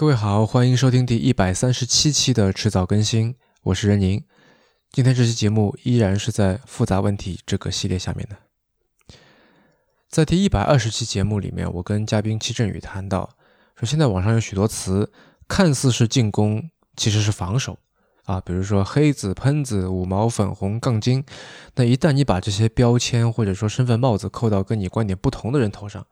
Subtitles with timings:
[0.00, 4.24] 各位好，欢迎收听第一百三十七期的迟早更新，我是任宁。
[4.90, 9.16] 今天这期节目依然是在复杂问题这个系列下面的。
[10.08, 13.28] 在第一百二十期节目里面，我跟嘉宾戚振宇谈到，
[13.76, 15.12] 说现在网上有许多词，
[15.46, 17.78] 看似是进攻，其实是防守
[18.24, 21.22] 啊，比如说黑子、喷子、五毛、粉红、杠精。
[21.74, 26.06] 那一旦你把这些标签或者说身份帽子扣到跟你观点不同的人头上，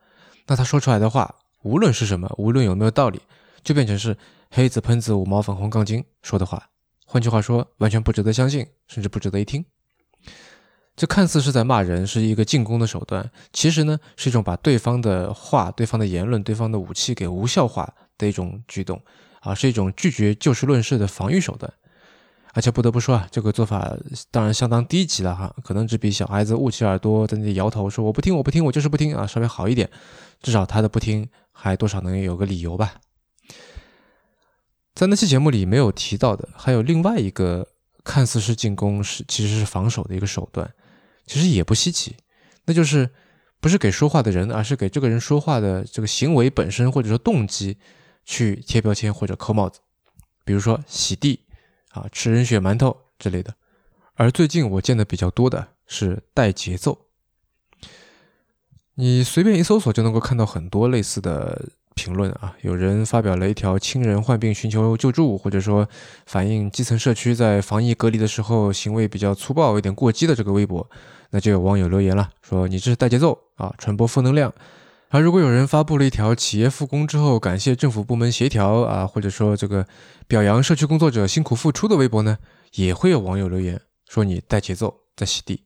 [0.45, 1.33] 那他说出来的话，
[1.63, 3.19] 无论是什么，无论有没有道理。
[3.63, 4.17] 就变成是
[4.51, 6.69] 黑子喷子五毛粉红杠精说的话，
[7.05, 9.65] 换句话说，完全不值得相信，甚至不值得一听。
[10.95, 19.01] 这看似是在骂人，是一个进攻的手段，其实呢是一种把对方的话、对方的言论、对方的武器给无效化的一种举动
[19.39, 21.71] 啊，是一种拒绝就事论事的防御手段。
[22.51, 23.95] 而且不得不说啊，这个做法
[24.31, 29.89] 当然相当低级了哈，可能只比小孩子捂起耳朵在那里摇头说我不听我不听我就是不听啊稍微好一点，
[30.41, 32.95] 至少他的不听还多少能有个理由吧。
[34.99, 37.65] 在那期节目里没有提到的，还有另外一个
[38.03, 40.69] 看似是进攻，是其实是防守的一个手段，
[41.25, 42.17] 其实也不稀奇，
[42.65, 43.09] 那就是
[43.61, 47.77] 不是给说话的人，而是给这个人说话的这个行为本身或者说动机
[48.25, 49.79] 去贴标签或者扣帽子，
[50.43, 51.45] 比如说洗地
[51.91, 53.55] 啊、吃人血馒头之类的。
[54.15, 57.05] 而最近我见的比较多的是带节奏，
[58.95, 61.69] 你随便一搜索就能够看到很多类似的。
[61.99, 65.85] 评论啊，有人发表了一条亲人患病寻求救助，或者说
[66.25, 70.89] 反映基层社区在防疫隔离的时候行为比较粗暴、有点过激的这个微博，
[71.31, 74.53] 那就有网友留言了，说你这是带节奏啊，传播负能量。
[75.09, 79.85] 而如果有人发布了一条企业复工之后感谢政府部门协调啊，或者说这个
[80.25, 82.37] 表扬社区工作者辛苦付出的微博呢，
[82.75, 85.65] 也会有网友留言说你带节奏在洗地，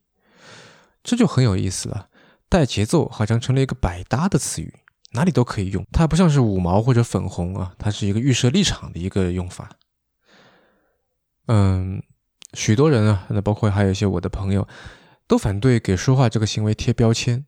[1.03, 2.07] 这就很有意思了，
[2.49, 4.73] 带节奏好像成了一个百搭的词语。
[5.13, 9.69] 哪里都可以用，它不像是五毛或者粉红啊，它是一个预设立场的一个用法。
[11.47, 12.01] 嗯，
[12.53, 14.67] 许多人啊，那包括还有一些我的朋友，
[15.27, 17.45] 都反对给说话这个行为贴标签，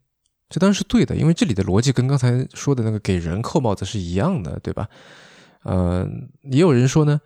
[0.48, 4.88] 这当然是对的，因为这里的逻辑跟刚才说的那个给人扣帽子是一样的，对吧？
[5.64, 7.20] 嗯，也有人说呢，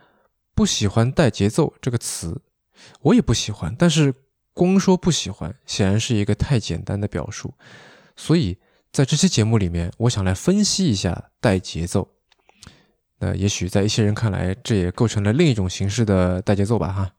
[0.55, 2.41] 不喜欢带节奏这个词，
[3.03, 4.15] 我也不喜欢，但是
[4.55, 7.53] 光说不喜欢，显然是一个太简单的表述，
[8.17, 8.57] 所以。
[8.93, 12.09] 在这期节目里面，我想来分析一下带节奏。
[13.21, 16.93] 那也许在一些人看来，这也构成了另一种形式的带节奏吧？
[16.93, 17.13] 哈，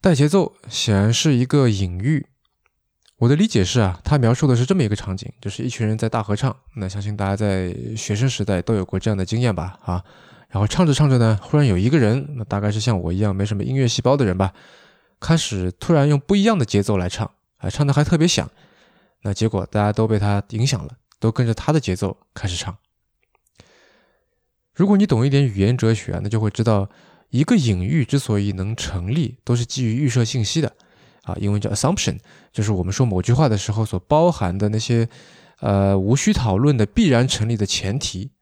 [0.00, 2.26] 带节奏显然是一个隐喻。
[3.18, 6.54] 我的理解是啊，它描述的是这么一个场景，就是一群人在大合唱。
[6.74, 9.78] 那相信大家在学生时代都有过这样的经验吧？
[9.84, 10.04] 啊，
[10.48, 14.52] 然后唱着唱着呢，忽然有一个人，那大概是像我一样没什么音乐细胞的人吧，
[15.20, 18.50] 开始突然用不一样的节奏来唱，啊，唱的还特别响。
[19.22, 22.76] 那结果大家都被他影响了，都跟着他的节奏开始唱。
[24.74, 26.90] 如果你懂一点语言哲学啊，那就会知道，
[27.30, 30.76] 一个隐喻之所以能成立，都是基于预设信息的
[31.22, 32.18] 啊，英文叫 assumption，
[32.52, 35.08] 就是我们说某句话的时候所包含的那些
[35.60, 38.32] 呃无需讨论的必然成立的前提。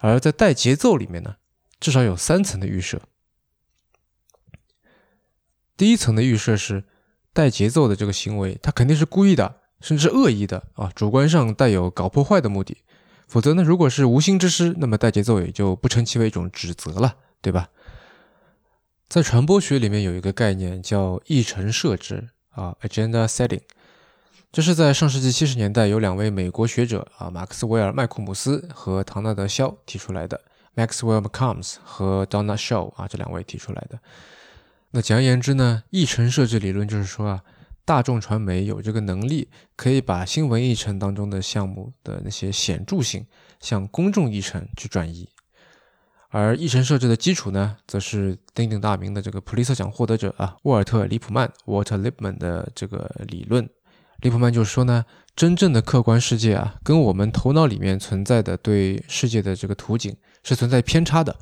[0.00, 1.36] 而在带节奏里面呢，
[1.80, 3.00] 至少有三层的预设。
[5.76, 6.84] 第一层的预设是
[7.32, 9.62] 带节奏的这个行为，他肯定是故意的。
[9.84, 12.78] 甚至恶意的啊，主观上带有搞破坏的目的，
[13.28, 17.68] 否则呢，如果是无心之失，那么带节奏也就不称其为一种指责了，对吧？
[19.10, 23.60] 在传播学里面有一个概念叫议程设置啊，agenda setting，
[24.50, 30.40] 这是在上世纪七十年代有两位美国学者啊，马克思韦尔·麦库姆斯和唐纳德·肖提出来的
[30.74, 33.98] ，Maxwell McCombs 和 Donald Shaw 啊这两位提出来的。
[34.92, 37.42] 那简而言之呢，议程设置理论就是说啊。
[37.84, 43.26] 大众传媒有这个能力，可以把新闻议程当中的项目的那些显著性
[43.60, 45.28] 向公众议程去转移，
[46.30, 53.68] 而议程设置的基础呢，则是鼎鼎大名的这个普利策奖获得者啊，沃尔特·里普曼 （Walter Lippmann） 的这个理论。
[54.20, 55.04] 里普曼就是说呢，
[55.36, 61.36] 真正的客观世界啊，跟我们头脑里面存在的对世界的这个图景是存在偏差的。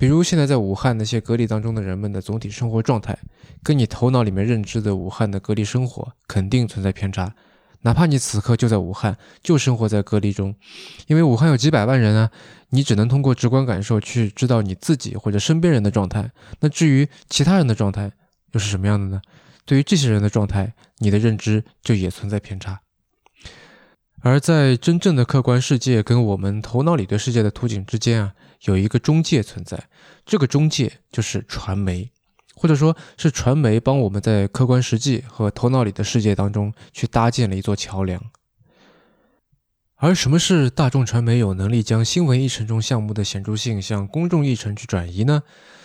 [0.00, 3.18] 比如现在在武汉那些隔离当中的人们的总体生活状态，
[3.62, 7.34] 跟你头脑里面认知的武汉的隔离生活肯定存在偏差。
[7.82, 10.56] 哪怕你此刻就在武汉，就生活在隔离中，
[11.06, 12.30] 因为武汉有几百万人啊，
[12.70, 16.30] 你只能通过直观感受去知道你自己或者身边人的状态。
[16.60, 18.10] 那至于其他人的状态
[18.52, 19.20] 又是什么样的呢？
[19.66, 22.80] 对于这些人的状态，你的认知就也存在偏差。
[24.20, 28.34] 而在真正的客观世界跟我们头脑里对世界的图景之间啊。
[28.64, 29.88] 有一个中介存在，
[30.26, 32.10] 这个中介就是传媒，
[32.54, 38.22] 或者说是传媒帮我们在客观实际和头脑里的世界当中去搭建了一座桥梁。
[39.96, 45.42] 而什么是大众传媒有能力将新闻议程中项目的显著性向公众议程去转移呢？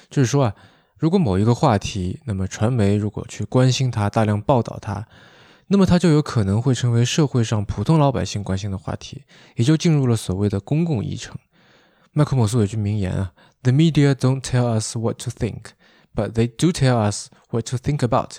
[0.10, 0.56] 就是说啊，
[0.98, 5.08] 如果某一个话题，那么传媒如果去关心它，大量报道它，
[5.68, 9.24] 那么它就有可能会成为社会上普通老百姓关心的话题，
[9.56, 11.36] 也就进入了所谓的公共议程。
[12.12, 13.34] 麦克姆斯有句名言啊
[13.64, 15.72] ：“The media don't tell us what to think,
[16.16, 18.38] but they do tell us what to think about。”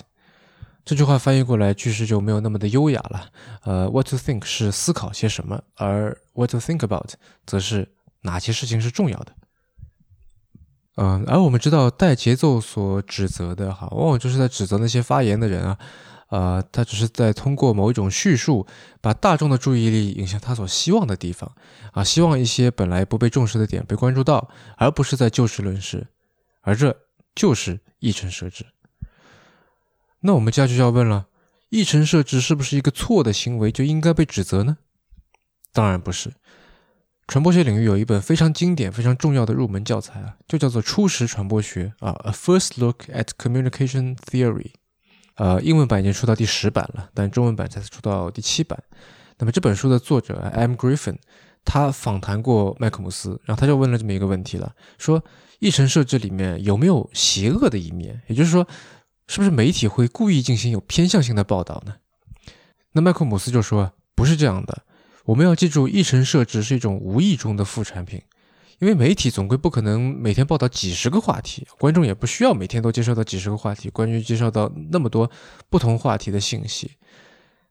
[0.85, 3.29] 这句话翻译过来句式就没有那么的优雅了。
[3.63, 7.11] 呃，what to think 是思考些什么，而 what to think about
[7.45, 7.91] 则是
[8.21, 9.33] 哪些事情是重要的。
[10.95, 15.77] 嗯，而我们知道带节奏所指责的哈，往往就是在指责那些发言的人啊，
[16.29, 18.67] 呃，他只是在通过某一种叙述，
[18.99, 21.51] 把大众的注意力引向他所希望的地方
[21.93, 26.07] 啊，希望一些本来不被重视的点被关注到，而不是在就事论事，
[26.61, 26.97] 而这
[27.33, 28.65] 就是议程设置。
[30.19, 31.27] 那我们家就要问了：
[31.69, 34.77] 议程设置是不是一个错的行为，就应该被指责呢？
[35.71, 36.33] 当然不是。
[37.27, 44.71] 传播学领域有一本非常经典、非常重要的入门教材啊，就叫做《初识传播学》啊，《A First Look at Communication Theory》。
[45.37, 48.77] 呃，英文版已经出到第十版了，但中文版才出到第七版。
[49.39, 50.73] 那么这本书的作者 M.
[50.73, 51.17] Griffin，
[51.65, 55.23] 他访谈过麦克姆斯，然后他就问了这么一个问题了：说
[55.59, 58.21] 议程设置里面有没有邪恶的一面？
[58.27, 58.67] 也就是说。
[59.29, 61.95] 是不是媒体会故意进行有偏向性的报道呢？
[62.93, 64.83] 那麦克姆斯就说不是这样的。
[65.25, 68.21] 我们要记住，议程设置是一种无意中的副产品，
[68.79, 75.29] 因为媒体总归不可能每天报道几十个话题，观众也不需要每天都接受到几十个话题，关于接受到那么多
[75.69, 76.91] 不同话题的信息。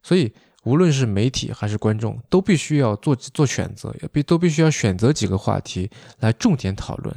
[0.03, 0.33] 所以，
[0.65, 7.15] 无论是媒体还是观众，都必须要做做选择，也必都必须要选择几个话题来重点讨论。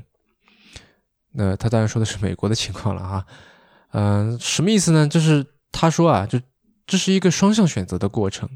[1.32, 3.26] 那他当然说的是美国的情况了哈。
[3.92, 5.08] 嗯， 什么意思呢？
[5.08, 6.40] 就是他说啊，就
[6.86, 8.50] 这是一个双向选择的过程。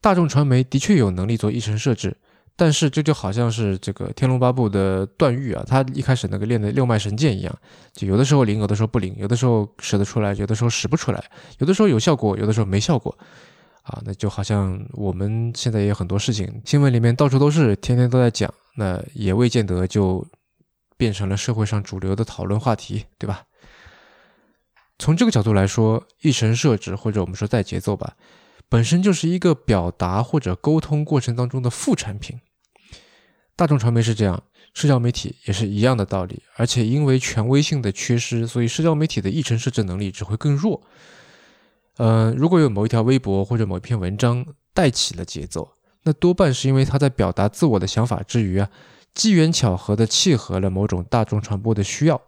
[0.00, 2.16] 大众传媒的确有能力做议程设置，
[2.56, 7.58] 但是这就好像是这个《天龙八部》的段誉啊，他一开始那个练的六脉神剑一样，
[7.92, 11.24] 就有的时候灵，有的时候不灵，有的时候使得出来，有的时候使不出来，
[11.58, 13.16] 有的时候有效果，有的时候没效果。
[13.82, 20.26] 啊，那就好像我们现在也有很多事情，新闻里面到处都是，天天都在讲，那也未见得就
[20.96, 23.42] 变成了社会上主流的讨论话题，对吧？
[24.98, 28.16] 从这个角度来说，一神设置或者我们说带节奏吧，
[28.68, 32.40] 本身就是一个表达或者沟通过程当中的副产品。
[33.56, 36.42] 大众传媒是这样，社交媒体也是一样的道理。
[36.56, 40.82] 而且因为权威性的缺失，所以社交媒体的议程设置能力只会更弱。
[41.98, 48.68] 呃，如果有某一条微博或者某一篇文章带起了节奏，那多半是因为他在表达自我的想法之余啊，
[49.14, 52.20] 机缘巧合的契合了某种大众传播的需要。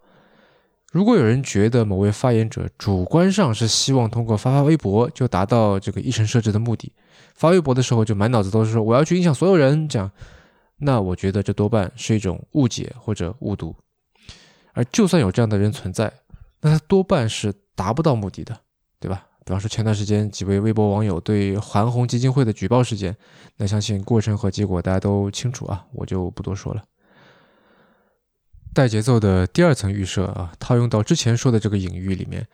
[0.97, 6.91] 如果有人觉得某位发言者主观上是希望通过发发微博就达到这个议程设置的目的，
[7.35, 10.09] 发微博的时候就满脑子都是说我要去影响所有人这样，
[10.77, 13.75] 那我觉得这多半是一种误解或者误读。
[14.73, 16.11] 而就算有这样的人存在，
[16.61, 18.59] 那他多半是达不到目的的，
[18.99, 19.23] 对吧？
[19.45, 23.15] 比方说前段时间几位微博网友对韩红基金会的举报事件，
[23.57, 26.83] 那相信过程和结果大家都清楚啊，我就不多说了。
[28.77, 32.45] 带节奏的第二层预设啊，套用到之前说的这个隐喻里面，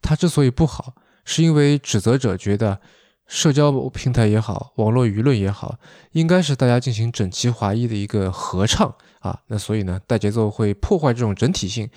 [0.00, 0.94] 它之所以不好，
[1.24, 2.80] 是因为指责者觉得
[3.28, 5.78] 社交平台也好，网络舆论也好，
[6.10, 9.38] 应该是大家进行整齐划一的一个合唱啊。
[9.46, 11.88] 那所以呢，带节奏会破坏这种整体性，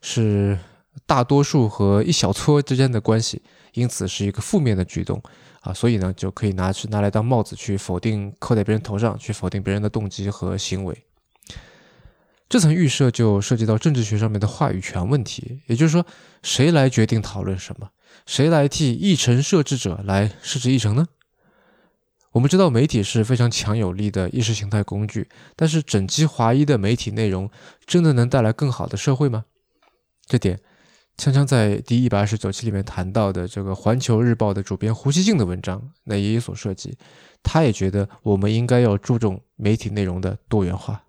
[0.00, 0.58] 是
[1.06, 3.40] 大多数和一小撮之间的关系，
[3.74, 5.22] 因此是一个负面的举动
[5.60, 5.72] 啊。
[5.72, 11.04] 所以呢，就可以拿去拿来当帽子去否定，扣在别人头上去否定别人的动机和行为。
[12.52, 16.04] 这层预设就涉及到政治学上面的话语权问题，也就是说，
[16.42, 17.88] 谁来决定讨论什么？
[18.26, 21.06] 谁来替议程设置者来设置议程呢？
[22.32, 27.48] 我们知道媒体是非常强有力的意识形态工具，但是整齐划一的媒体内容
[27.86, 29.46] 真的能带来更好的社会吗？
[30.26, 30.60] 这点，
[31.16, 36.98] 锵锵在第一百二十九期里面谈到的这个《环球日报》的主编胡锡进的文章，那也有所涉及。
[37.42, 41.02] 他也觉得我们应该要注重媒体内容的多元化。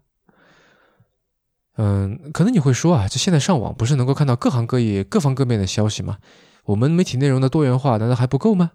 [1.77, 6.20] 嗯，可能你会说啊，这现在上网不是能够看到各行各业、各方各面的消息吗？
[6.65, 8.72] 我们媒体内容的多元化难道还不够吗？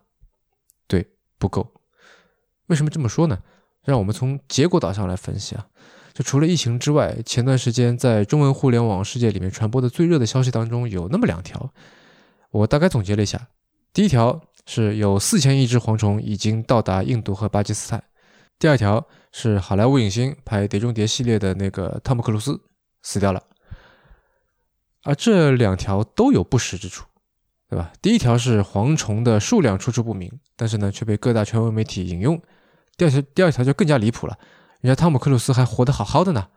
[0.86, 1.74] 对，不够。
[2.66, 3.38] 为什么这么说呢？
[3.84, 5.66] 让我们从结果导向来分析啊。
[6.12, 11.72] 就除了疫情之外，前段时间在中文互联网世界里面传播的最热的消息当中有那么两条，
[12.50, 13.48] 我大概总结了一下。
[13.92, 18.02] 第一条是有四千亿只蝗虫已经到达印度和巴基斯坦。
[18.58, 22.60] 第二条是好莱坞影星拍《碟中谍》系列的那个汤姆克鲁斯。
[23.08, 23.42] 死掉了，
[25.02, 27.06] 而这两条都有不实之处，
[27.66, 27.90] 对吧？
[28.02, 32.36] 第一条是蝗虫的数量出处不明，但是呢却被各大权威媒体引用；
[32.98, 34.38] 第二条第二条就更加离谱了，
[34.82, 36.48] 人家汤姆克鲁斯还活得好好的呢。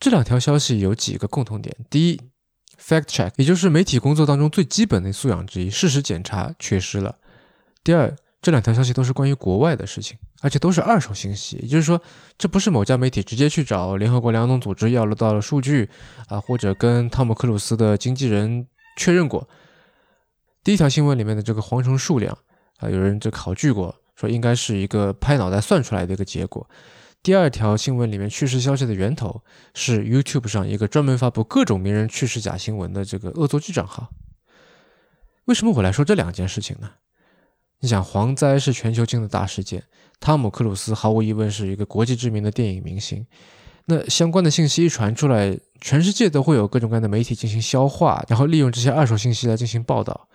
[0.00, 2.20] 这两条消息有几个共同点：第一
[2.76, 7.14] ，fact check，也就是媒体工作当中最基本的素养之一，事实检查缺失了；
[7.84, 11.98] 第二，这两条消息都是关于国外的事情，而且都是二手信息，也就是说，
[12.36, 15.88] 这不是某家媒体直接去找联合国粮农组织要了到了数据
[16.28, 18.66] 啊，或者跟汤姆克鲁斯的经纪人
[18.98, 19.48] 确认过。
[20.62, 22.36] 第一条新闻里面的这个蝗虫数量
[22.80, 26.68] 啊，有人这考据过，说应该是一个拍脑袋算出来的一个结果。
[27.22, 34.10] 第二条新闻里面去世消息的源头是 YouTube 上一个专门发布各种名人去世假新闻的这个恶作剧账号。
[35.46, 36.90] 为什么我来说这两件事情呢？
[37.84, 39.82] 你想，蝗灾是全球性的大事件，
[40.18, 43.26] 汤姆克鲁斯毫无疑问是一个国际知名的电影明星。
[43.84, 50.28] 那相关的信息一传出来，全世界都会有各种各样的媒体进行消化，然后利用这些二手信息来进行报道。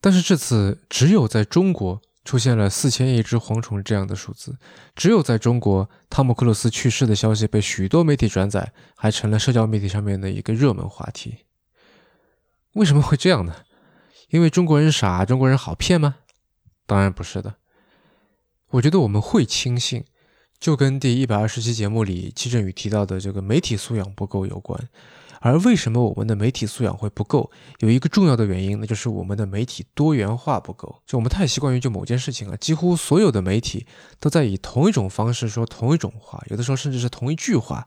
[0.00, 2.00] 但是这次只有在中国。
[2.22, 4.54] 出现了四千亿只蝗虫这样的数字，
[4.94, 11.38] 只有在中国，汤姆克鲁斯去世的消息被许多媒体转载，还成了社交媒体上面的一个热门话题。
[12.74, 13.56] 为什么会这样呢？
[14.28, 16.16] 因为中国人傻，中国人好骗吗？
[16.90, 17.54] 当然不是的。
[18.70, 20.04] 我觉得我们会轻信，
[20.58, 24.88] 就跟第一百二十期节目里季振宇提到的这个媒体素养不够有关。
[25.38, 27.52] 而为什么我们的媒体素养会不够？
[27.78, 31.00] 有一个重要的原因，那就是我们的媒体多元化不够。
[31.06, 33.86] 就我们太习惯于就某件事情啊，几乎所有的媒体
[34.18, 37.86] 都在以同一种方式说同一种话，有的时候甚至是同一句话。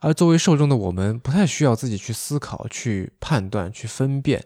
[0.00, 4.44] 而作为受众的我们，不太需要自己去思考、去判断、去分辨，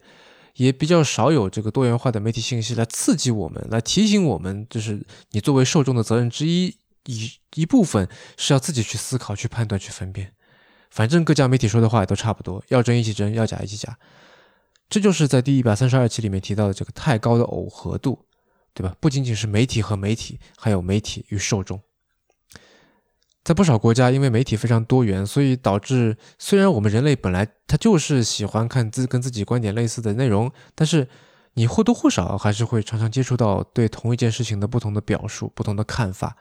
[0.54, 10.32] 也比较少有这个多元化的媒体信息来刺激我们，来提醒我们，就是你作为受众的责任之一，一一部分是要自己去思考、去判断、去分辨。
[10.90, 13.99] 反正各家媒体说的话也都差不多，要真一起真，要假一起假，
[14.90, 18.26] 这就是在第一百三十二期里面提到的这个太高的耦合度，
[18.75, 18.94] 对吧？
[19.00, 21.80] 不仅仅是媒体和媒体，还有媒体与受众。
[23.45, 31.09] 在不少国家，因为媒体非常多元，所以导致虽然我们人类本来他就是喜欢看自跟自己观点类似的内容，但是
[31.55, 36.37] 你或多或少还是会常常接触到对同一件事情的不同的表述、不同的看法。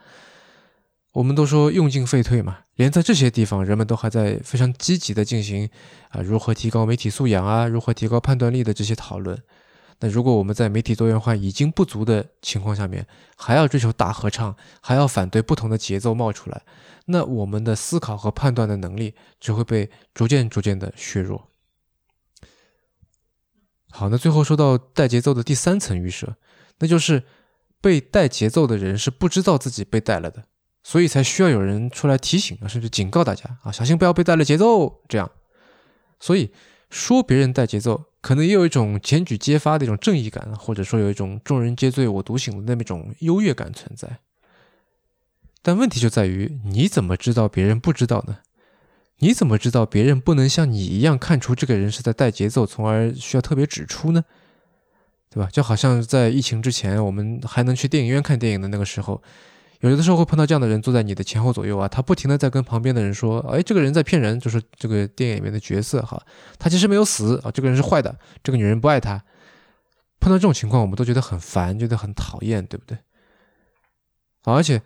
[1.13, 5.69] 我们都说用进废退嘛，连在这些地方，人们都还在非常积极的进行
[6.09, 9.37] 啊，如何提高媒体素养啊，如何提高判断力的这些讨论。
[10.01, 13.05] 那如果我们在媒体多元化已经不足的情况下面，
[13.37, 16.63] 还要追求大合唱，还要反对不同的节奏冒出来，
[17.05, 21.49] 那我们的思考和判断的能力只会被逐渐逐渐的削弱。
[23.91, 26.35] 好，那最后说到带节奏的第三层预设，
[26.79, 27.23] 那就是
[27.79, 30.45] 被带节奏的人是不知道自己被带了的。
[30.83, 35.03] 所以才需要有人出来提醒啊，甚至警告大家啊，小心不要被带了节奏。
[35.07, 35.29] 这样，
[36.19, 36.51] 所以
[36.91, 44.19] 说别人带节奏，可能也有一种检举揭发的一种正义感，或者说有一种众人皆醉我独醒的那么一种优越感存在。
[45.63, 48.39] 但问题就在于，你怎么知道别人不知道呢？
[49.19, 54.25] 你怎么知道别人不能像你一样看出这个人是在带节奏，从而需要特别指出呢？
[55.29, 55.49] 对吧？
[55.51, 59.23] 就好像在疫情之前，我们还能去电影院看电影的那个时候。
[59.89, 66.21] 有的时候会碰到这样的人坐在你的前后左右啊，他不停的在跟旁边的人说，哎，这个人在骗人，就是这个电影里面的角色哈，
[66.59, 69.23] 他其实没有死啊，这个人是坏的，这个女人不爱他。
[70.19, 72.95] 碰到这种情况，我们都觉得很烦，觉得很讨厌，对不对？
[74.43, 74.83] 而且，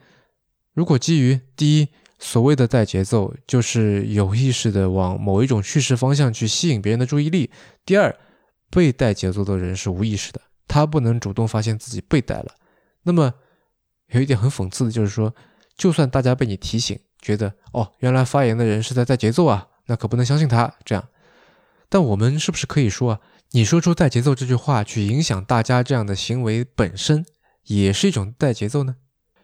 [0.74, 7.50] 如果基于第一，所谓的带节奏，就是有意识的往某一种叙事方向去吸引别人的注意力；
[7.86, 8.16] 第二，
[8.70, 12.56] 被带节奏的人是无意识的，他不能主动发现自己被带了，
[13.04, 13.34] 那么。
[14.16, 15.36] 有一点很讽刺的就是说，
[15.78, 21.10] 就算大家被你提醒，觉得哦，原来发言的人是在带节奏啊，那可不能相信他这样。
[21.90, 23.20] 但我们是不是可以说啊，
[23.52, 27.26] 你说出带节奏这句话去影响大家这样的行为本身，
[27.66, 28.96] 也是一种带节奏呢？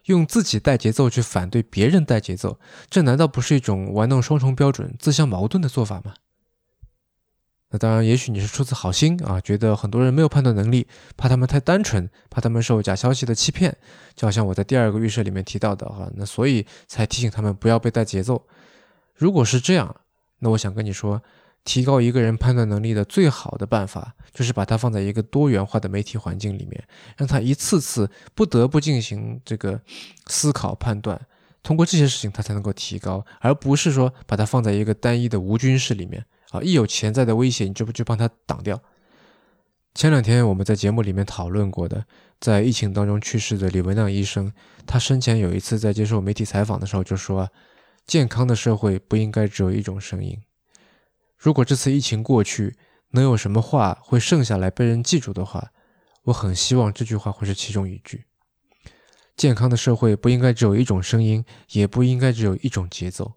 [0.05, 2.59] 用自己带节奏去反对别人带节奏，
[2.89, 6.13] 这难道不是一种玩弄双重标准、自相矛盾的做法吗？
[7.73, 10.85] 那当然，也许你是出自好心啊，觉得很多人没有判断能力，
[11.15, 13.75] 怕他们太单纯，怕他们受假消息的欺骗，
[14.13, 18.45] 就好像我在第二个预设里面提到的哈，那所以才提醒他们不要被带节奏。
[19.15, 19.95] 如果是这样，
[20.39, 21.21] 那我想跟你说，
[21.63, 26.83] 提高一个人判断能力的最好的办法，就是把他放在一个多元化的媒体环境里面，
[27.15, 29.79] 让他一次次不得不进行这个
[30.27, 31.21] 思考判断，
[31.63, 36.25] 通过这些事情他才能够提高，而不是说把他放在一个单一的无菌室里面。
[36.51, 38.79] 啊，一有潜在的威胁，你就不去帮他挡掉。
[39.93, 42.05] 前两天我们在节目里面讨论过的，
[42.39, 44.53] 在疫情当中去世的李文亮医生，
[44.85, 47.49] 他生前有一次在接受媒体采访的时候就说
[48.07, 50.37] ：“健康的社会不应该只有一种声音。”
[51.37, 52.77] 如果这次疫情过去，
[53.11, 55.71] 能有什么话会剩下来被人记住的话，
[56.23, 58.25] 我很希望这句话会是其中一句。
[59.35, 63.33] 健康的社会不应该只有一种声音，也不应该只有一种节奏。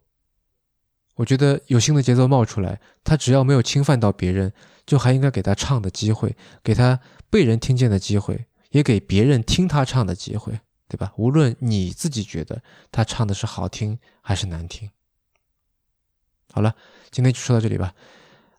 [1.16, 4.52] 我觉得有新的节奏冒出来，他只要没有侵犯到别人，
[4.84, 6.98] 就还应该给他唱的机会，给他
[7.30, 11.12] 被人听见的机会，也给别人听他唱的机会，对吧？
[11.16, 14.90] 无论你自己觉得他唱的是好听还是难听。
[16.52, 16.74] 好了，
[17.10, 17.94] 今天就说到这里吧。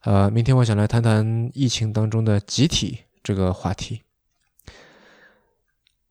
[0.01, 4.01] 呃，明天我想来谈谈疫情当中的集体这个话题。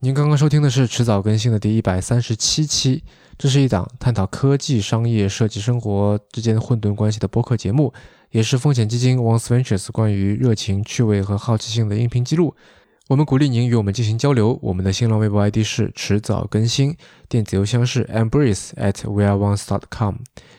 [0.04, 3.02] 您刚刚收听的是迟早更新的第一百三十七期。
[3.38, 7.90] 这是一档探讨科技、商业、设计、生活之间混沌关系的播客节目，
[8.30, 12.54] 也是风险基金 One Ventures 关于热情、趣味和好奇心的音频记录。
[13.08, 14.58] 我们鼓励您与我们进行交流。
[14.61, 16.94] 我们的新浪微博 ID 是迟早更新，
[17.26, 20.16] 电子邮箱是 embrace at weareones.com，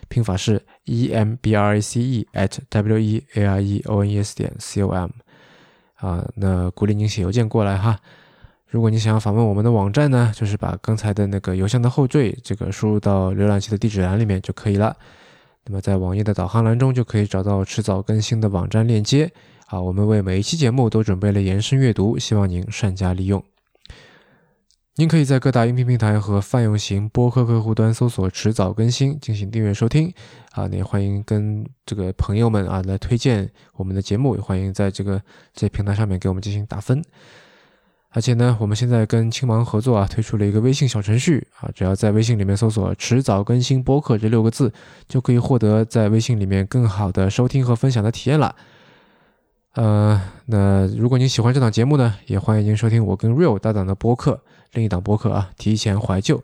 [0.07, 4.03] 拼法是 e m b r a c e at w e a r e o
[4.03, 5.11] n e s 点 c o m。
[5.97, 7.99] 啊，那鼓励您写邮件过来哈。
[8.75, 14.93] 如果你想要访问我们的网站呢，就是把刚才的那个邮箱的后缀这个输入到浏览器的地址栏里面就可以了。
[15.63, 19.31] 那么在网页的导航栏中就可以找到迟早更新的网站链接。
[19.67, 23.41] 啊，我们为每一期节目都准备了延伸阅读，希望您善加利用。
[24.95, 30.13] 您可以在各大音频平台和泛用型播客客户端搜索“迟早更新”进行订阅收听。
[30.51, 35.21] 啊，也欢迎跟这个朋友们啊来推荐我们的节目，也欢迎在这个
[35.53, 37.01] 这平台上面给我们进行打分。
[38.15, 44.71] 而且呢，我们现在跟青芒合作啊，推出了一个微信小程序啊，只要在微信里面搜索“迟早更新播客”这六个字，
[45.05, 48.55] 就可以获得在微信里面更好的收听和分享的体验了。
[49.73, 54.41] 呃，那如果您喜欢这档节目呢，也欢迎您收听我跟 Real 搭档的播客，
[54.71, 56.41] 另一档播客啊，提前怀旧。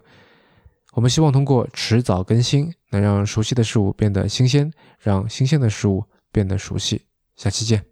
[0.91, 7.03] 我们希望通过迟早更新，能让熟悉的事物变得新鲜，让新鲜的事物变得熟悉。
[7.37, 7.90] 下期见。